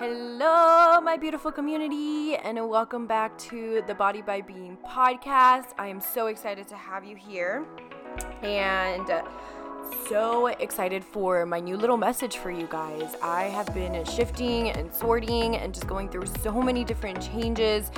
[0.00, 5.74] Hello, my beautiful community, and welcome back to the Body by Being podcast.
[5.76, 7.66] I am so excited to have you here
[8.42, 9.10] and
[10.08, 13.16] so excited for my new little message for you guys.
[13.20, 17.90] I have been shifting and sorting and just going through so many different changes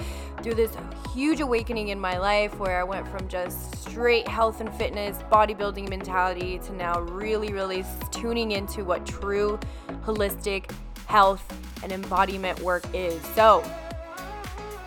[0.43, 0.75] through this
[1.13, 5.91] huge awakening in my life where I went from just straight health and fitness, bodybuilding
[5.91, 9.61] mentality to now really, really tuning into what true
[10.07, 10.73] holistic
[11.05, 11.45] health
[11.83, 13.21] and embodiment work is.
[13.35, 13.65] So,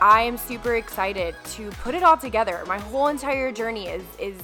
[0.02, 2.64] I am super excited to put it all together.
[2.68, 4.36] My whole entire journey is is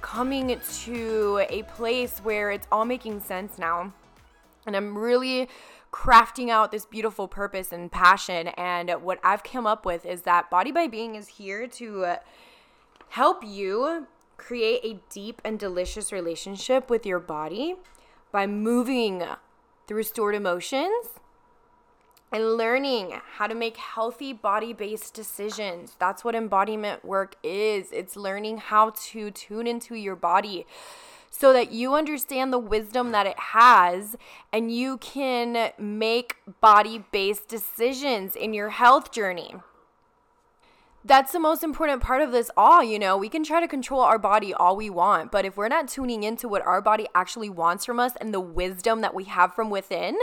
[0.00, 3.92] coming to a place where it's all making sense now.
[4.66, 5.48] And I'm really
[5.92, 8.48] crafting out this beautiful purpose and passion.
[8.48, 12.16] And what I've come up with is that Body by Being is here to
[13.10, 17.76] help you create a deep and delicious relationship with your body
[18.30, 19.24] by moving
[19.86, 21.06] through stored emotions
[22.30, 25.96] and learning how to make healthy body based decisions.
[25.98, 27.90] That's what embodiment work is.
[27.92, 30.66] It's learning how to tune into your body
[31.30, 34.16] so that you understand the wisdom that it has
[34.52, 39.54] and you can make body based decisions in your health journey.
[41.04, 43.16] That's the most important part of this all, you know.
[43.16, 46.22] We can try to control our body all we want, but if we're not tuning
[46.22, 49.70] into what our body actually wants from us and the wisdom that we have from
[49.70, 50.18] within,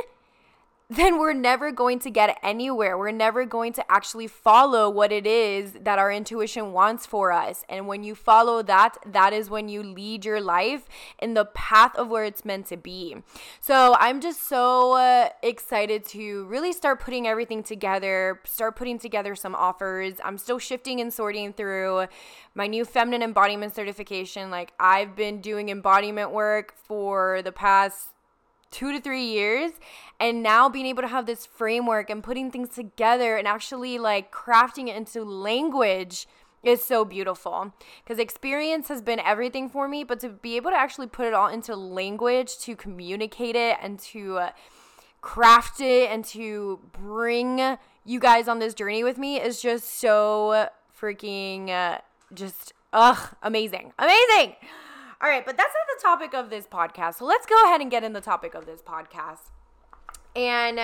[0.90, 2.98] then we're never going to get anywhere.
[2.98, 7.64] We're never going to actually follow what it is that our intuition wants for us.
[7.68, 10.88] And when you follow that, that is when you lead your life
[11.20, 13.18] in the path of where it's meant to be.
[13.60, 19.36] So I'm just so uh, excited to really start putting everything together, start putting together
[19.36, 20.16] some offers.
[20.24, 22.06] I'm still shifting and sorting through
[22.54, 24.52] my new feminine embodiment certification.
[24.52, 28.15] Like I've been doing embodiment work for the past
[28.76, 29.72] two to three years
[30.20, 34.34] and now being able to have this framework and putting things together and actually like
[34.34, 36.28] crafting it into language
[36.62, 37.74] is so beautiful.
[38.04, 41.34] Because experience has been everything for me but to be able to actually put it
[41.34, 44.50] all into language to communicate it and to uh,
[45.22, 50.68] craft it and to bring you guys on this journey with me is just so
[51.00, 52.00] freaking uh,
[52.34, 53.94] just ugh amazing.
[53.98, 54.56] Amazing
[55.22, 57.16] all right, but that's not the topic of this podcast.
[57.16, 59.52] So let's go ahead and get in the topic of this podcast.
[60.36, 60.80] And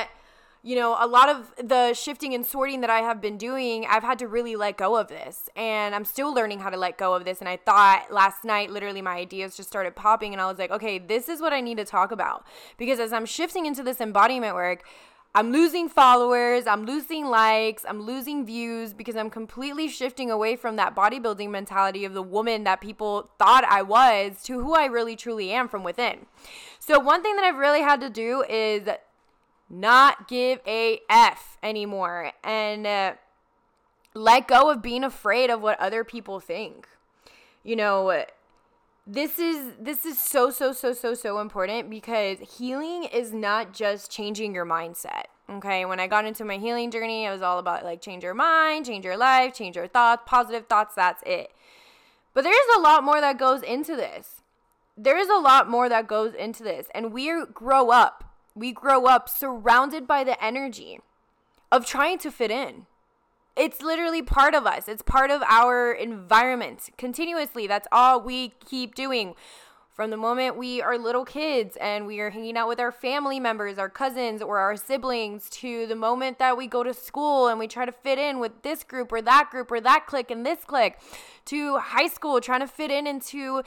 [0.64, 4.04] you know, a lot of the shifting and sorting that I have been doing, I've
[4.04, 5.50] had to really let go of this.
[5.56, 7.40] And I'm still learning how to let go of this.
[7.40, 10.34] And I thought last night, literally, my ideas just started popping.
[10.34, 12.46] And I was like, okay, this is what I need to talk about.
[12.78, 14.84] Because as I'm shifting into this embodiment work,
[15.34, 20.76] I'm losing followers, I'm losing likes, I'm losing views because I'm completely shifting away from
[20.76, 25.16] that bodybuilding mentality of the woman that people thought I was to who I really
[25.16, 26.26] truly am from within.
[26.80, 28.90] So, one thing that I've really had to do is
[29.70, 33.14] not give a F anymore and uh,
[34.14, 36.90] let go of being afraid of what other people think.
[37.64, 38.26] You know,
[39.12, 44.10] this is this is so so so so so important because healing is not just
[44.10, 45.84] changing your mindset okay?
[45.84, 48.86] When i got into my healing journey it was all about like change your mind
[48.86, 51.52] change your life change your thoughts positive thoughts that's it.
[52.34, 54.42] But there's a lot more that goes into this.
[54.96, 58.24] There's a lot more that goes into this and we grow up.
[58.56, 61.00] We grow up surrounded by the energy
[61.70, 62.86] of trying to fit in
[63.56, 64.88] it's literally part of us.
[64.88, 67.68] It's part of our environment continuously.
[67.68, 69.36] That's all we keep doing.
[69.94, 73.42] From the moment we are little kids and we are hanging out with our family
[73.42, 77.60] members, our cousins, or our siblings, to the moment that we go to school and
[77.60, 80.46] we try to fit in with this group or that group or that clique and
[80.46, 80.96] this clique,
[81.44, 83.64] to high school, trying to fit in into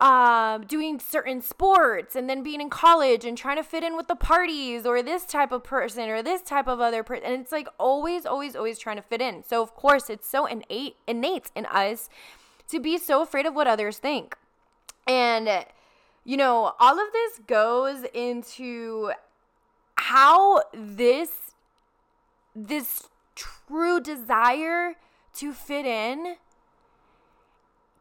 [0.00, 4.08] um, doing certain sports and then being in college and trying to fit in with
[4.08, 7.24] the parties or this type of person or this type of other person.
[7.24, 9.44] And it's like always, always, always trying to fit in.
[9.44, 12.08] So, of course, it's so innate, innate in us
[12.66, 14.36] to be so afraid of what others think.
[15.08, 15.64] And,
[16.24, 19.12] you know, all of this goes into
[19.96, 21.30] how this,
[22.54, 24.94] this true desire
[25.36, 26.36] to fit in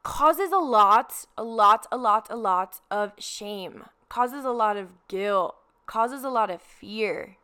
[0.04, 4.90] causes a lot, a lot, a lot, a lot of shame, causes a lot of
[5.08, 5.56] guilt,
[5.86, 7.38] causes a lot of fear.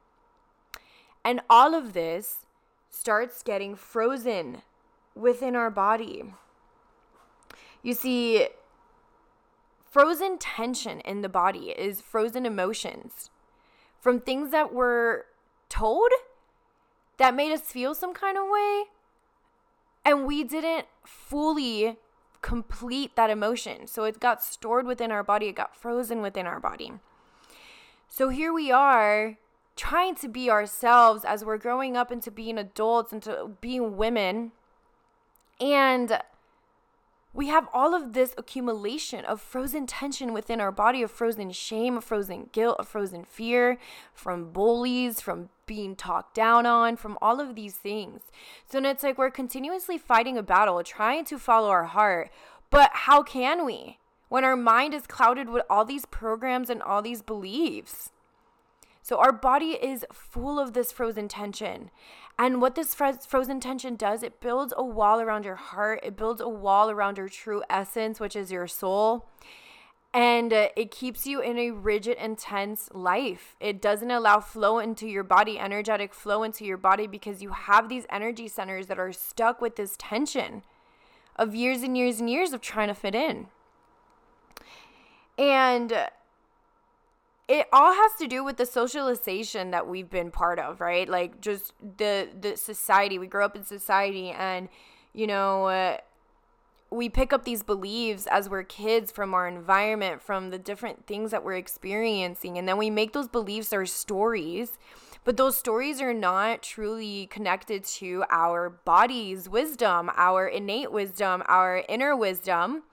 [1.25, 2.45] And all of this
[2.89, 4.61] starts getting frozen
[5.15, 6.33] within our body.
[7.81, 8.47] You see,
[9.93, 13.29] frozen tension in the body is frozen emotions
[14.01, 15.27] from things that were
[15.69, 16.09] told
[17.17, 18.85] that made us feel some kind of way
[20.03, 21.97] and we didn't fully
[22.41, 23.85] complete that emotion.
[23.85, 26.93] So it got stored within our body, it got frozen within our body.
[28.09, 29.37] So here we are
[29.75, 34.53] trying to be ourselves as we're growing up into being adults, into being women.
[35.61, 36.19] And
[37.33, 41.97] we have all of this accumulation of frozen tension within our body, of frozen shame,
[41.97, 43.79] of frozen guilt, of frozen fear
[44.13, 48.21] from bullies, from being talked down on, from all of these things.
[48.69, 52.29] So then it's like we're continuously fighting a battle, trying to follow our heart.
[52.69, 53.97] But how can we
[54.29, 58.11] when our mind is clouded with all these programs and all these beliefs?
[59.03, 61.91] So our body is full of this frozen tension.
[62.39, 65.99] And what this frozen tension does, it builds a wall around your heart.
[66.03, 69.27] It builds a wall around your true essence, which is your soul.
[70.13, 73.55] And uh, it keeps you in a rigid, intense life.
[73.59, 77.89] It doesn't allow flow into your body, energetic flow into your body, because you have
[77.89, 80.63] these energy centers that are stuck with this tension
[81.35, 83.47] of years and years and years of trying to fit in.
[85.37, 86.07] And
[87.53, 91.07] it all has to do with the socialization that we've been part of, right?
[91.07, 93.19] Like just the the society.
[93.19, 94.69] We grow up in society, and
[95.13, 95.65] you know.
[95.65, 95.97] Uh,
[96.89, 101.31] we pick up these beliefs as we're kids from our environment, from the different things
[101.31, 104.77] that we're experiencing, and then we make those beliefs our stories.
[105.23, 111.83] But those stories are not truly connected to our body's wisdom, our innate wisdom, our
[111.89, 112.83] inner wisdom.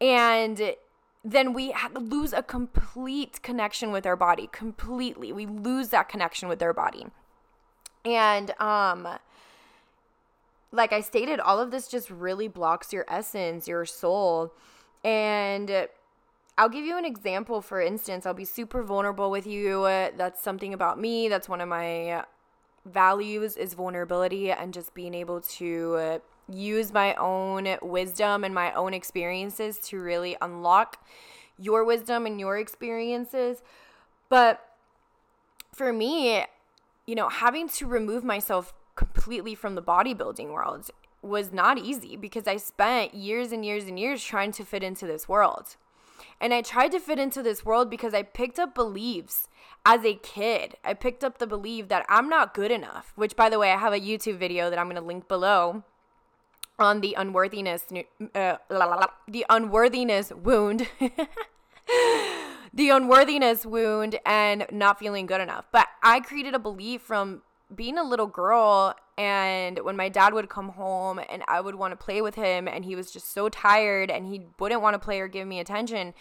[0.00, 0.74] And
[1.22, 6.62] then we lose a complete connection with our body completely we lose that connection with
[6.62, 7.06] our body
[8.04, 9.06] and um
[10.72, 14.52] like i stated all of this just really blocks your essence your soul
[15.04, 15.88] and
[16.58, 17.62] I'll give you an example.
[17.62, 19.84] For instance, I'll be super vulnerable with you.
[19.84, 21.26] That's something about me.
[21.26, 22.24] That's one of my
[22.84, 26.20] values is vulnerability and just being able to
[26.52, 31.04] use my own wisdom and my own experiences to really unlock
[31.58, 33.62] your wisdom and your experiences.
[34.28, 34.64] But
[35.72, 36.44] for me,
[37.06, 40.90] you know, having to remove myself completely from the bodybuilding world
[41.22, 45.06] was not easy because I spent years and years and years trying to fit into
[45.06, 45.76] this world.
[46.40, 49.48] And I tried to fit into this world because I picked up beliefs
[49.84, 50.76] as a kid.
[50.84, 53.76] I picked up the belief that I'm not good enough, which, by the way, I
[53.76, 55.84] have a YouTube video that I'm going to link below
[56.80, 57.84] on the unworthiness
[58.34, 60.88] uh, la, la, la, the unworthiness wound.
[62.72, 65.66] The unworthiness wound and not feeling good enough.
[65.72, 67.42] But i created a belief from
[67.74, 71.92] being a little girl and when my dad would come home and i would want
[71.92, 74.98] to play with him and he was just so tired and he wouldn't want to
[74.98, 76.12] play or give me attention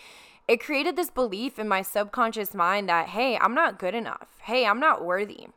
[0.47, 4.27] it created this belief in my subconscious mind that hey i'm not good enough.
[4.41, 5.47] Hey i'm not worthy.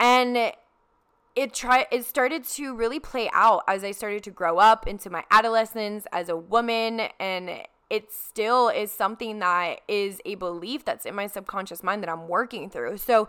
[0.00, 0.52] And
[1.36, 5.10] it try it started to really play out as I started to grow up into
[5.10, 7.50] my adolescence as a woman and
[7.90, 12.28] it still is something that is a belief that's in my subconscious mind that I'm
[12.28, 12.96] working through.
[12.96, 13.28] So,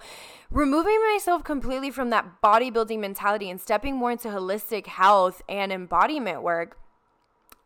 [0.50, 6.42] removing myself completely from that bodybuilding mentality and stepping more into holistic health and embodiment
[6.42, 6.80] work,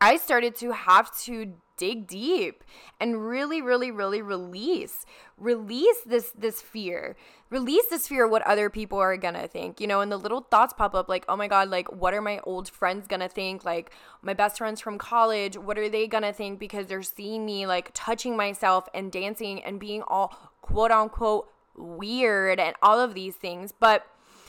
[0.02, 2.64] I started to have to dig deep
[3.00, 5.06] and really really really release
[5.38, 7.16] release this this fear
[7.50, 10.42] release this fear of what other people are gonna think you know and the little
[10.42, 13.64] thoughts pop up like oh my god like what are my old friends gonna think?
[13.64, 13.92] Like
[14.22, 16.60] my best friends from college what are they gonna think?
[16.60, 22.60] Because they're seeing me like touching myself and dancing and being all quote unquote weird
[22.60, 23.72] and all of these things.
[23.72, 24.06] But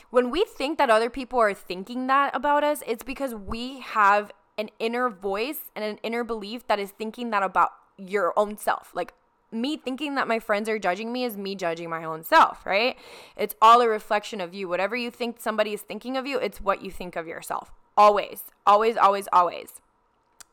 [0.09, 4.31] when we think that other people are thinking that about us, it's because we have
[4.61, 8.91] an inner voice and an inner belief that is thinking that about your own self.
[8.93, 9.13] Like
[9.51, 12.95] me thinking that my friends are judging me is me judging my own self, right?
[13.35, 14.69] It's all a reflection of you.
[14.69, 17.71] Whatever you think somebody is thinking of you, it's what you think of yourself.
[17.97, 19.81] Always, always, always, always.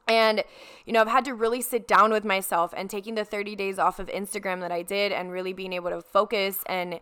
[0.08, 0.42] And,
[0.86, 3.78] you know, I've had to really sit down with myself and taking the 30 days
[3.78, 7.00] off of Instagram that I did and really being able to focus and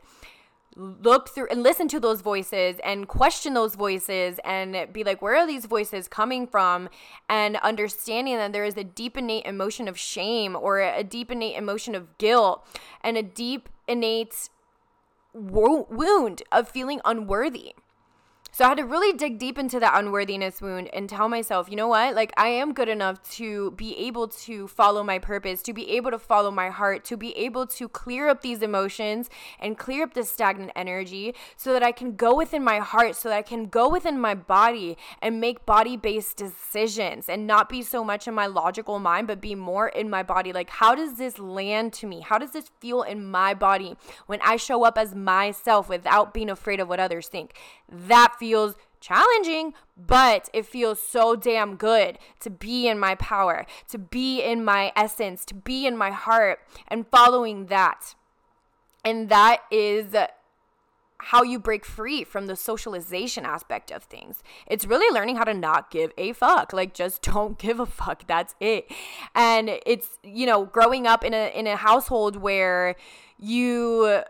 [0.76, 5.34] look through and listen to those voices and question those voices and be like, where
[5.34, 6.88] are these voices coming from?
[7.28, 11.56] And understanding that there is a deep innate emotion of shame or a deep innate
[11.56, 12.66] emotion of guilt
[13.02, 14.50] and a deep innate
[15.32, 17.74] wound of feeling unworthy.
[18.56, 21.76] So I had to really dig deep into that unworthiness wound and tell myself, you
[21.76, 22.14] know what?
[22.14, 26.10] Like, I am good enough to be able to follow my purpose, to be able
[26.10, 29.28] to follow my heart, to be able to clear up these emotions
[29.60, 33.28] and clear up this stagnant energy so that I can go within my heart, so
[33.28, 37.82] that I can go within my body and make body based decisions and not be
[37.82, 40.54] so much in my logical mind, but be more in my body.
[40.54, 42.22] Like, how does this land to me?
[42.22, 46.48] How does this feel in my body when I show up as myself without being
[46.48, 47.52] afraid of what others think?
[47.92, 53.66] That feels feels challenging, but it feels so damn good to be in my power,
[53.88, 58.14] to be in my essence, to be in my heart, and following that.
[59.04, 60.14] And that is
[61.18, 64.44] how you break free from the socialization aspect of things.
[64.68, 66.72] It's really learning how to not give a fuck.
[66.72, 68.28] Like just don't give a fuck.
[68.28, 68.86] That's it.
[69.34, 72.94] And it's, you know, growing up in a in a household where
[73.38, 74.22] you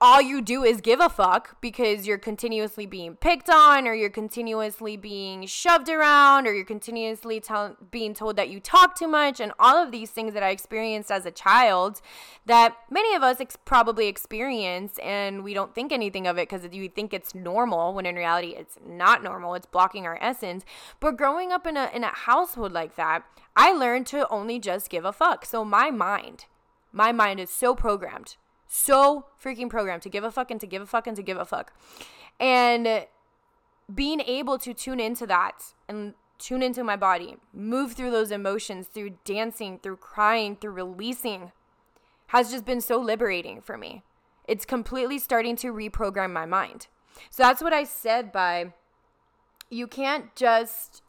[0.00, 4.10] all you do is give a fuck because you're continuously being picked on or you're
[4.10, 9.40] continuously being shoved around or you're continuously tell- being told that you talk too much
[9.40, 12.00] and all of these things that I experienced as a child
[12.44, 16.70] that many of us ex- probably experience and we don't think anything of it because
[16.74, 19.54] you think it's normal when in reality it's not normal.
[19.54, 20.64] It's blocking our essence.
[20.98, 23.22] But growing up in a in a household like that
[23.56, 25.44] I learned to only just give a fuck.
[25.44, 26.46] So my mind
[26.92, 30.82] my mind is so programmed so freaking programmed to give a fuck and to give
[30.82, 31.72] a fuck and to give a fuck.
[32.40, 33.06] And
[33.92, 38.88] being able to tune into that and tune into my body, move through those emotions
[38.88, 41.52] through dancing, through crying, through releasing
[42.28, 44.02] has just been so liberating for me.
[44.46, 46.88] It's completely starting to reprogram my mind.
[47.30, 48.72] So that's what I said by
[49.70, 51.02] you can't just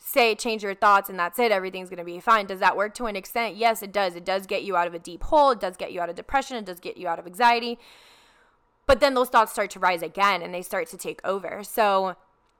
[0.00, 1.52] say change your thoughts and that's it.
[1.52, 2.46] Everything's going to be fine.
[2.46, 3.56] Does that work to an extent?
[3.56, 4.16] Yes it does.
[4.16, 5.50] It does get you out of a deep hole.
[5.52, 6.56] It does get you out of depression.
[6.56, 7.78] It does get you out of anxiety.
[8.86, 11.62] But then those thoughts start to rise again and they start to take over.
[11.62, 12.16] So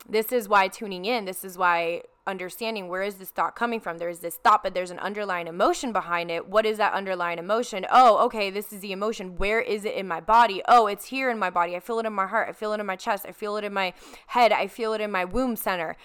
[0.09, 3.97] this is why tuning in this is why understanding where is this thought coming from?
[3.97, 6.47] There's this thought but there's an underlying emotion behind it.
[6.47, 7.87] What is that underlying emotion?
[7.90, 9.38] Oh okay this is the emotion.
[9.38, 10.61] Where is it in my body?
[10.68, 11.75] Oh it's here in my body.
[11.75, 12.50] I feel it in my heart.
[12.50, 13.25] I feel it in my chest.
[13.26, 13.94] I feel it in my
[14.26, 14.52] head.
[14.52, 15.97] I feel it in my womb center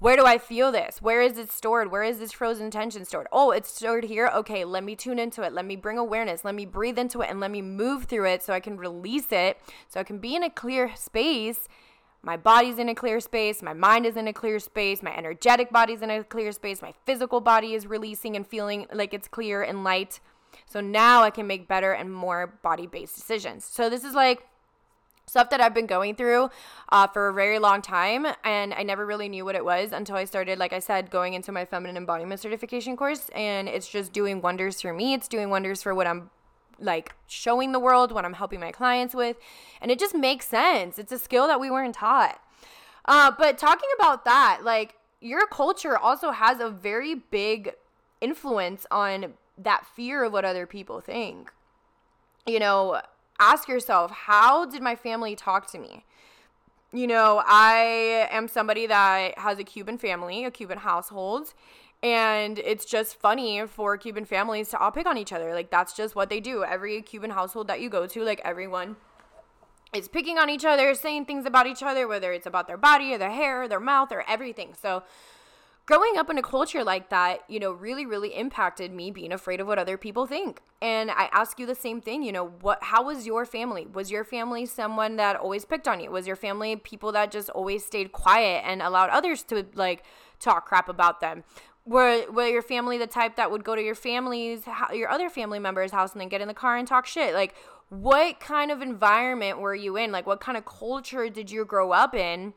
[0.00, 1.02] where do I feel this?
[1.02, 1.90] Where is it stored?
[1.90, 3.26] Where is this frozen tension stored?
[3.32, 4.30] Oh, it's stored here.
[4.34, 5.52] Okay, let me tune into it.
[5.52, 6.44] Let me bring awareness.
[6.44, 9.32] Let me breathe into it and let me move through it so I can release
[9.32, 11.68] it, so I can be in a clear space.
[12.22, 13.62] My body's in a clear space.
[13.62, 15.02] My mind is in a clear space.
[15.02, 16.82] My energetic body's in a clear space.
[16.82, 20.20] My physical body is releasing and feeling like it's clear and light.
[20.66, 23.64] So now I can make better and more body based decisions.
[23.64, 24.46] So this is like
[25.28, 26.50] stuff that I've been going through
[26.90, 30.16] uh, for a very long time, and I never really knew what it was until
[30.16, 34.12] I started, like I said, going into my feminine embodiment certification course, and it's just
[34.12, 35.14] doing wonders for me.
[35.14, 36.30] It's doing wonders for what I'm
[36.80, 39.36] like showing the world, what I'm helping my clients with,
[39.80, 40.98] and it just makes sense.
[40.98, 42.40] It's a skill that we weren't taught.
[43.04, 47.72] Uh, but talking about that, like your culture also has a very big
[48.20, 51.52] influence on that fear of what other people think.
[52.46, 53.00] You know,
[53.38, 56.04] ask yourself how did my family talk to me?
[56.92, 61.52] You know, I am somebody that has a Cuban family, a Cuban household,
[62.02, 65.52] and it's just funny for Cuban families to all pick on each other.
[65.52, 66.64] Like, that's just what they do.
[66.64, 68.96] Every Cuban household that you go to, like, everyone
[69.92, 73.12] is picking on each other, saying things about each other, whether it's about their body
[73.12, 74.74] or their hair or their mouth or everything.
[74.80, 75.02] So,
[75.88, 79.58] growing up in a culture like that, you know, really, really impacted me being afraid
[79.58, 80.60] of what other people think.
[80.82, 83.86] And I ask you the same thing, you know, what how was your family?
[83.86, 86.10] Was your family someone that always picked on you?
[86.10, 90.04] Was your family people that just always stayed quiet and allowed others to like
[90.38, 91.42] talk crap about them?
[91.86, 95.58] Were, were your family the type that would go to your family's your other family
[95.58, 97.54] members house and then get in the car and talk shit like
[97.88, 101.92] what kind of environment were you in like what kind of culture did you grow
[101.92, 102.52] up in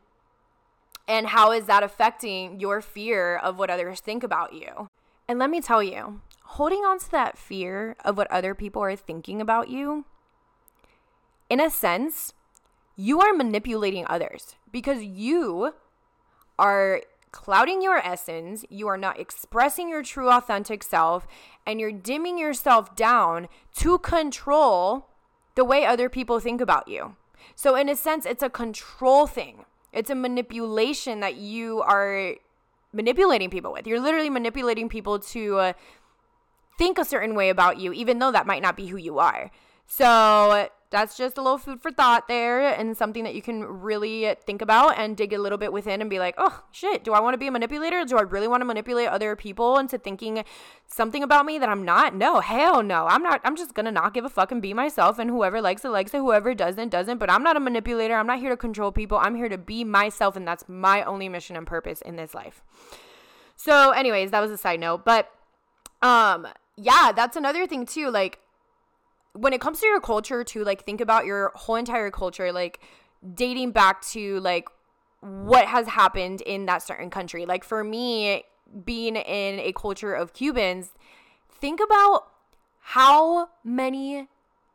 [1.08, 4.88] and how is that affecting your fear of what others think about you?
[5.28, 8.96] And let me tell you, holding on to that fear of what other people are
[8.96, 10.04] thinking about you,
[11.48, 12.32] in a sense,
[12.96, 15.74] you are manipulating others because you
[16.58, 21.26] are clouding your essence, you are not expressing your true authentic self,
[21.66, 25.08] and you're dimming yourself down to control
[25.54, 27.16] the way other people think about you.
[27.54, 29.64] So, in a sense, it's a control thing.
[29.92, 32.34] It's a manipulation that you are
[32.92, 33.86] manipulating people with.
[33.86, 35.72] You're literally manipulating people to uh,
[36.78, 39.50] think a certain way about you, even though that might not be who you are.
[39.86, 44.36] So that's just a little food for thought there and something that you can really
[44.46, 47.20] think about and dig a little bit within and be like, oh shit, do I
[47.20, 48.04] want to be a manipulator?
[48.04, 50.44] Do I really want to manipulate other people into thinking
[50.86, 52.14] something about me that I'm not?
[52.14, 53.06] No, hell no.
[53.06, 55.84] I'm not, I'm just gonna not give a fuck and be myself and whoever likes
[55.84, 57.18] it likes it, whoever doesn't doesn't.
[57.18, 58.14] But I'm not a manipulator.
[58.14, 59.18] I'm not here to control people.
[59.18, 62.62] I'm here to be myself and that's my only mission and purpose in this life.
[63.56, 65.04] So, anyways, that was a side note.
[65.04, 65.30] But
[66.02, 66.46] um
[66.76, 68.10] yeah, that's another thing too.
[68.10, 68.38] Like
[69.32, 72.80] when it comes to your culture to like think about your whole entire culture like
[73.34, 74.68] dating back to like
[75.20, 77.46] what has happened in that certain country.
[77.46, 78.44] Like for me
[78.84, 80.90] being in a culture of cubans
[81.48, 82.24] think about
[82.80, 84.28] how many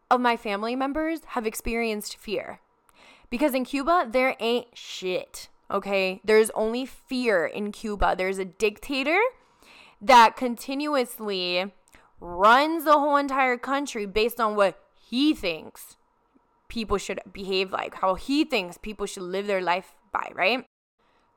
[0.10, 2.60] of my family members have experienced fear.
[3.30, 6.22] Because in cuba there ain't shit okay?
[6.24, 8.16] There's only fear in cuba.
[8.18, 9.20] There's a dictator
[10.02, 11.72] that continuously
[12.20, 15.98] runs the whole entire country based on what he thinks
[16.68, 20.66] people should behave like, how he thinks people should live their life by, right?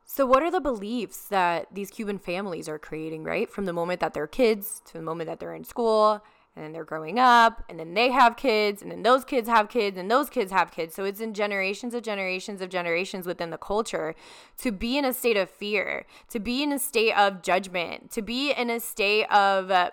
[0.04, 3.48] So, what are the beliefs that these Cuban families are creating, right?
[3.48, 6.24] From the moment that they're kids to the moment that they're in school,
[6.56, 9.68] and then they're growing up, and then they have kids, and then those kids have
[9.68, 10.96] kids, and those kids have kids.
[10.96, 14.16] So, it's in generations of generations of generations within the culture
[14.58, 18.20] to be in a state of fear, to be in a state of judgment, to
[18.20, 19.90] be in a state of uh,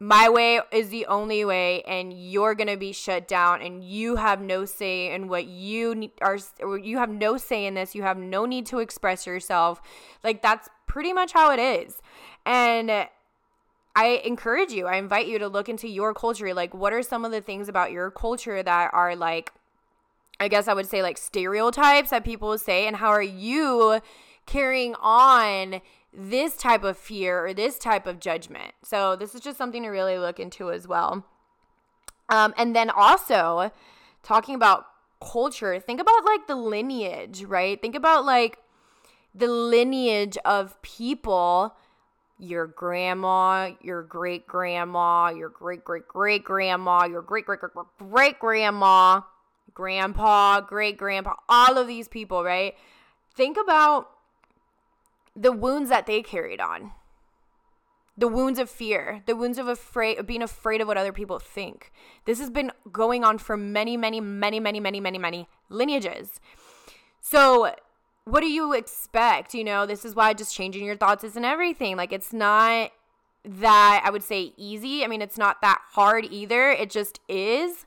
[0.00, 4.16] my way is the only way and you're going to be shut down and you
[4.16, 6.38] have no say in what you are
[6.78, 7.94] you have no say in this.
[7.94, 9.80] You have no need to express yourself.
[10.22, 12.02] Like that's pretty much how it is.
[12.44, 12.90] And
[13.96, 16.52] I encourage you I invite you to look into your culture.
[16.52, 19.52] Like what are some of the things about your culture that are like
[20.40, 24.00] I guess I would say like stereotypes that people say and how are you
[24.46, 25.80] carrying on
[26.16, 28.72] this type of fear or this type of judgment.
[28.82, 31.26] So, this is just something to really look into as well.
[32.28, 33.70] Um, and then also
[34.22, 34.86] talking about
[35.20, 37.80] culture, think about like the lineage, right?
[37.80, 38.58] Think about like
[39.34, 41.74] the lineage of people
[42.38, 48.38] your grandma, your great grandma, your great great great grandma, your great great great great
[48.38, 49.20] grandma,
[49.72, 52.74] grandpa, great grandpa, all of these people, right?
[53.34, 54.08] Think about
[55.36, 56.92] the wounds that they carried on.
[58.16, 61.40] The wounds of fear the wounds of afraid of being afraid of what other people
[61.40, 61.90] think.
[62.26, 66.40] This has been going on for many many many many many many many lineages.
[67.20, 67.74] So
[68.24, 69.52] what do you expect?
[69.52, 71.96] You know this is why just changing your thoughts isn't everything.
[71.96, 72.92] Like it's not
[73.44, 75.04] that i would say easy.
[75.04, 76.70] I mean it's not that hard either.
[76.70, 77.84] It just is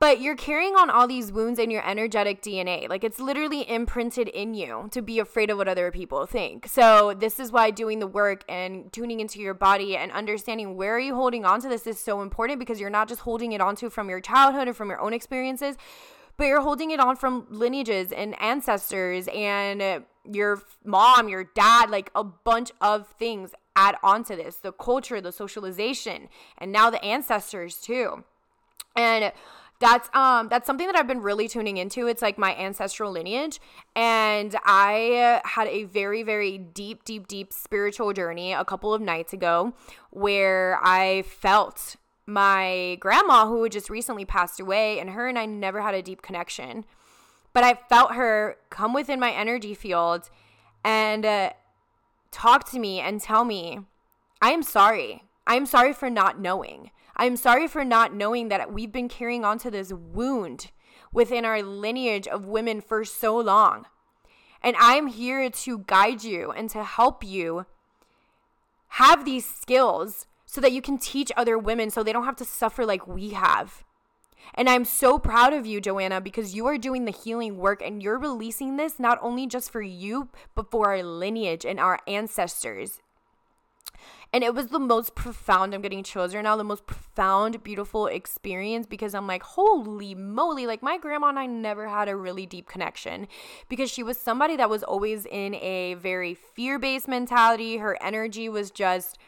[0.00, 2.88] but you're carrying on all these wounds in your energetic DNA.
[2.88, 6.68] Like it's literally imprinted in you to be afraid of what other people think.
[6.68, 10.94] So this is why doing the work and tuning into your body and understanding where
[10.94, 13.60] are you holding on to this is so important because you're not just holding it
[13.60, 15.76] onto from your childhood or from your own experiences,
[16.36, 22.12] but you're holding it on from lineages and ancestors and your mom, your dad, like
[22.14, 24.56] a bunch of things add on to this.
[24.56, 28.22] The culture, the socialization, and now the ancestors too.
[28.94, 29.32] And
[29.80, 32.06] that's um that's something that I've been really tuning into.
[32.06, 33.60] It's like my ancestral lineage
[33.94, 39.32] and I had a very very deep deep deep spiritual journey a couple of nights
[39.32, 39.74] ago
[40.10, 45.46] where I felt my grandma who had just recently passed away and her and I
[45.46, 46.84] never had a deep connection.
[47.54, 50.28] But I felt her come within my energy field
[50.84, 51.50] and uh,
[52.30, 53.80] talk to me and tell me,
[54.42, 55.24] "I am sorry.
[55.46, 59.44] I am sorry for not knowing." I'm sorry for not knowing that we've been carrying
[59.44, 60.70] on to this wound
[61.12, 63.86] within our lineage of women for so long.
[64.62, 67.66] And I'm here to guide you and to help you
[68.92, 72.44] have these skills so that you can teach other women so they don't have to
[72.44, 73.84] suffer like we have.
[74.54, 78.02] And I'm so proud of you, Joanna, because you are doing the healing work and
[78.02, 83.00] you're releasing this not only just for you, but for our lineage and our ancestors
[84.32, 88.06] and it was the most profound, I'm getting chills right now, the most profound, beautiful
[88.06, 92.44] experience because I'm like, holy moly, like my grandma and I never had a really
[92.44, 93.26] deep connection
[93.68, 97.78] because she was somebody that was always in a very fear based mentality.
[97.78, 99.18] Her energy was just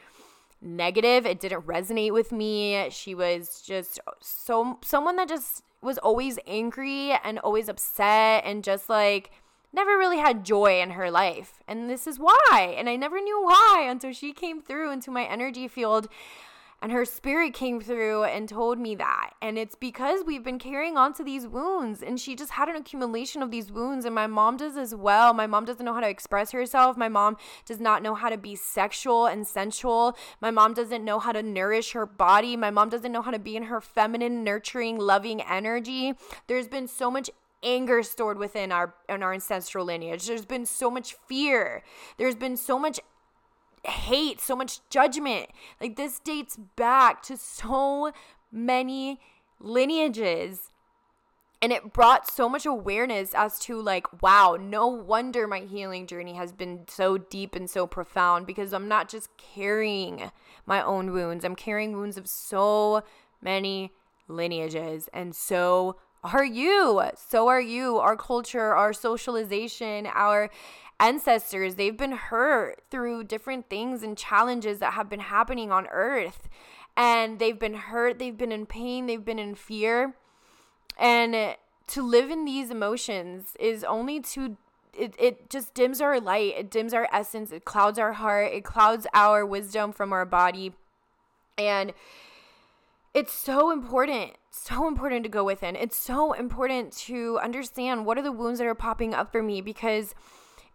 [0.60, 2.88] negative, it didn't resonate with me.
[2.90, 8.90] She was just so, someone that just was always angry and always upset and just
[8.90, 9.30] like,
[9.72, 11.62] never really had joy in her life.
[11.68, 12.74] And this is why.
[12.76, 16.09] And I never knew why until she came through into my energy field
[16.83, 19.33] and her spirit came through and told me that.
[19.42, 22.02] And it's because we've been carrying on to these wounds.
[22.02, 24.06] And she just had an accumulation of these wounds.
[24.06, 25.35] And my mom does as well.
[25.35, 26.96] My mom doesn't know how to express herself.
[26.96, 30.16] My mom does not know how to be sexual and sensual.
[30.40, 32.56] My mom doesn't know how to nourish her body.
[32.56, 36.14] My mom doesn't know how to be in her feminine, nurturing, loving energy.
[36.46, 37.28] There's been so much
[37.62, 40.26] anger stored within our in our ancestral lineage.
[40.26, 41.82] There's been so much fear.
[42.16, 43.00] There's been so much
[43.84, 45.48] hate, so much judgment.
[45.80, 48.12] Like this dates back to so
[48.52, 49.20] many
[49.58, 50.70] lineages.
[51.62, 56.32] And it brought so much awareness as to like, wow, no wonder my healing journey
[56.32, 60.30] has been so deep and so profound because I'm not just carrying
[60.64, 61.44] my own wounds.
[61.44, 63.02] I'm carrying wounds of so
[63.42, 63.92] many
[64.26, 67.02] lineages and so are you.
[67.28, 67.98] So are you.
[67.98, 70.50] Our culture, our socialization, our
[70.98, 76.48] ancestors, they've been hurt through different things and challenges that have been happening on earth.
[76.96, 80.14] And they've been hurt, they've been in pain, they've been in fear.
[80.98, 81.56] And
[81.87, 84.56] to live in these emotions is only to
[84.92, 88.64] it, it just dims our light, it dims our essence, it clouds our heart, it
[88.64, 90.74] clouds our wisdom from our body.
[91.56, 91.94] And
[93.14, 95.76] it's so important, so important to go within.
[95.76, 99.60] It's so important to understand what are the wounds that are popping up for me
[99.60, 100.14] because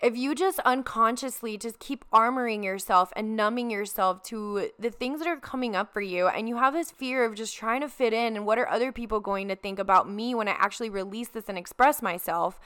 [0.02, 5.28] if you just unconsciously just keep armoring yourself and numbing yourself to the things that
[5.28, 8.14] are coming up for you and you have this fear of just trying to fit
[8.14, 11.30] in and what are other people going to think about me when I actually release
[11.30, 12.60] this and express myself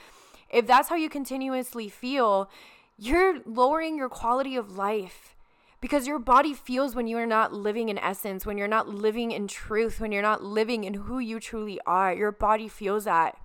[0.48, 2.50] if that's how you continuously feel
[2.98, 5.36] you're lowering your quality of life
[5.80, 9.32] because your body feels when you are not living in essence, when you're not living
[9.32, 12.12] in truth, when you're not living in who you truly are.
[12.12, 13.36] Your body feels that.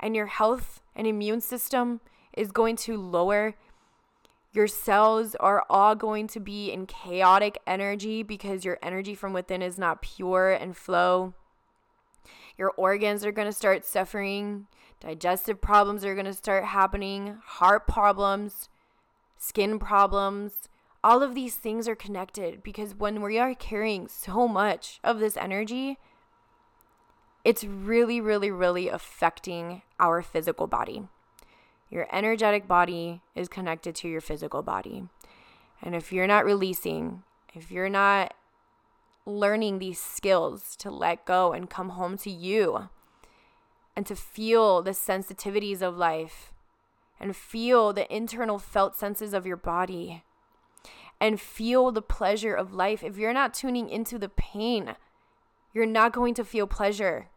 [0.00, 2.00] And your health and immune system
[2.36, 3.54] is going to lower.
[4.52, 9.62] Your cells are all going to be in chaotic energy because your energy from within
[9.62, 11.34] is not pure and flow.
[12.58, 14.66] Your organs are going to start suffering.
[14.98, 17.38] Digestive problems are going to start happening.
[17.44, 18.68] Heart problems,
[19.38, 20.68] skin problems,
[21.02, 25.36] all of these things are connected because when we are carrying so much of this
[25.36, 25.98] energy,
[27.44, 31.04] it's really, really, really affecting our physical body.
[31.88, 35.04] Your energetic body is connected to your physical body.
[35.82, 37.22] And if you're not releasing,
[37.54, 38.34] if you're not
[39.24, 42.90] learning these skills to let go and come home to you
[43.96, 46.52] and to feel the sensitivities of life
[47.18, 50.22] and feel the internal felt senses of your body
[51.20, 53.04] and feel the pleasure of life.
[53.04, 54.96] If you're not tuning into the pain,
[55.72, 57.28] you're not going to feel pleasure.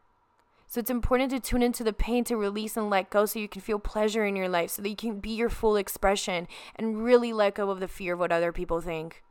[0.65, 3.48] So it's important to tune into the pain to release and let go so you
[3.48, 7.04] can feel pleasure in your life, so that you can be your full expression and
[7.04, 9.22] really let go of the fear of what other people think.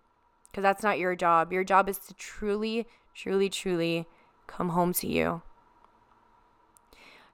[0.51, 1.53] Because that's not your job.
[1.53, 4.07] Your job is to truly, truly, truly
[4.47, 5.43] come home to you.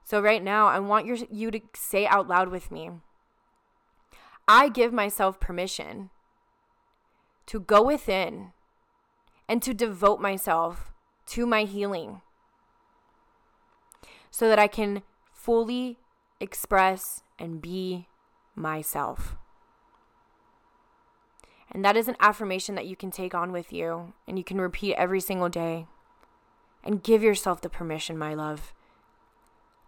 [0.05, 2.89] So right now, I want your, you to say out loud with me
[4.47, 6.09] I give myself permission
[7.49, 8.51] to go within
[9.47, 10.93] and to devote myself
[11.25, 12.21] to my healing
[14.29, 15.01] so that I can
[15.33, 15.97] fully
[16.39, 18.07] express and be
[18.55, 19.35] myself.
[21.71, 24.61] And that is an affirmation that you can take on with you and you can
[24.61, 25.87] repeat every single day.
[26.83, 28.75] And give yourself the permission, my love.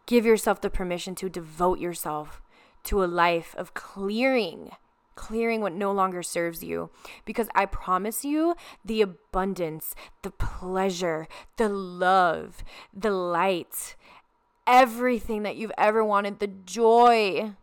[0.07, 2.41] Give yourself the permission to devote yourself
[2.85, 4.71] to a life of clearing
[5.15, 6.89] clearing what no longer serves you.
[7.25, 13.95] Because I promise you, the abundance, the pleasure, the love, the light,
[14.65, 17.53] everything that you've ever wanted, the joy,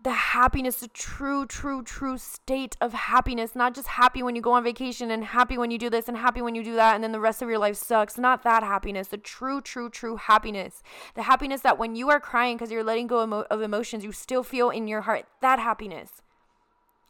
[0.00, 3.56] the happiness, the true, true, true state of happiness.
[3.56, 6.16] Not just happy when you go on vacation and happy when you do this and
[6.16, 8.16] happy when you do that and then the rest of your life sucks.
[8.16, 9.08] Not that happiness.
[9.08, 10.82] The true, true, true happiness.
[11.14, 14.44] The happiness that when you are crying because you're letting go of emotions, you still
[14.44, 15.26] feel in your heart.
[15.40, 16.22] That happiness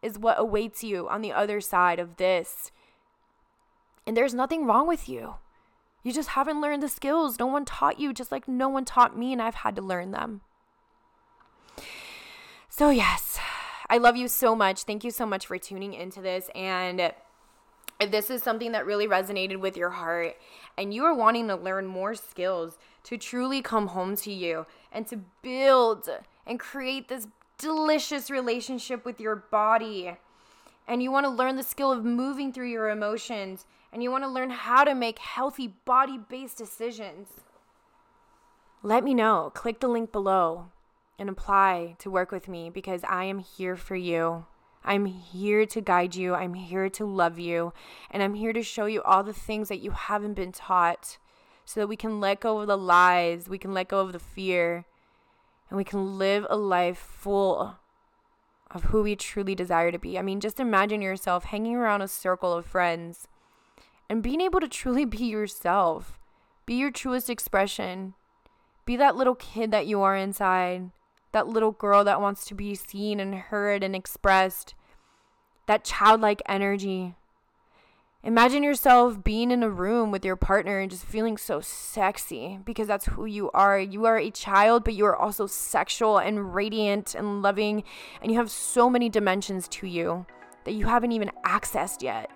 [0.01, 2.73] is what awaits you on the other side of this.
[4.07, 5.35] And there's nothing wrong with you.
[6.03, 7.39] You just haven't learned the skills.
[7.39, 10.13] No one taught you, just like no one taught me, and I've had to learn
[10.13, 10.41] them.
[12.79, 13.41] So, yes,
[13.91, 14.85] I love you so much.
[14.85, 16.49] Thank you so much for tuning into this.
[16.55, 17.13] And
[17.99, 20.37] if this is something that really resonated with your heart
[20.77, 25.09] and you are wanting to learn more skills to truly come home to you and
[25.09, 26.09] to build
[26.47, 27.27] and create this
[27.59, 30.17] delicious relationship with your body,
[30.87, 34.23] and you want to learn the skill of moving through your emotions, and you want
[34.23, 37.41] to learn how to make healthy body based decisions,
[38.85, 39.51] let me know.
[39.53, 40.69] Click the link below
[41.19, 44.47] and apply to work with me because I am here for you.
[44.85, 46.35] I'm here to guide you.
[46.35, 47.73] I'm here to love you.
[48.11, 51.19] And I'm here to show you all the things that you haven't been taught
[51.65, 54.19] so that we can let go of the lies, we can let go of the
[54.19, 54.87] fear,
[55.69, 57.77] and we can live a life full
[58.71, 60.19] of who we truly desire to be.
[60.19, 63.29] I mean, just imagine yourself hanging around a circle of friends
[64.09, 66.19] and being able to truly be yourself,
[66.65, 68.15] be your truest expression,
[68.87, 70.91] be that little kid that you are inside
[71.33, 74.75] that little girl that wants to be seen and heard and expressed,
[75.67, 77.15] that childlike energy.
[78.25, 82.89] Imagine yourself being in a room with your partner and just feeling so sexy because
[82.89, 83.79] that's who you are.
[83.79, 87.85] You are a child, but you are also sexual and radiant and loving,
[88.21, 90.27] and you have so many dimensions to you
[90.65, 92.31] that you haven't even accessed yet.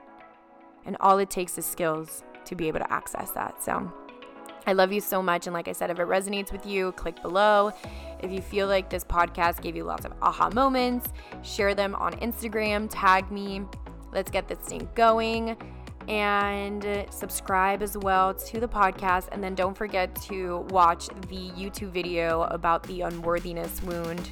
[0.87, 3.63] And all it takes is skills to be able to access that.
[3.63, 3.93] So,
[4.67, 5.47] I love you so much.
[5.47, 7.73] And like I said, if it resonates with you, click below.
[8.21, 12.13] If you feel like this podcast gave you lots of aha moments, share them on
[12.21, 13.63] Instagram, tag me.
[14.13, 15.57] Let's get this thing going.
[16.09, 19.29] And subscribe as well to the podcast.
[19.33, 24.29] And then don't forget to watch the YouTube video about the unworthiness wound.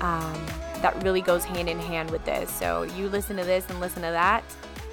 [0.00, 0.40] Um,
[0.82, 2.50] that really goes hand in hand with this.
[2.50, 4.44] So you listen to this and listen to that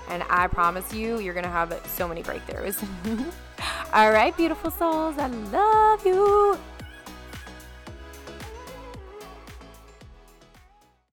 [0.09, 2.83] And I promise you, you're going to have so many breakthroughs.
[3.93, 6.57] All right, beautiful souls, I love you.